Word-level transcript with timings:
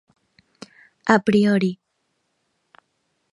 A 1.13 1.19
priori. 1.27 1.71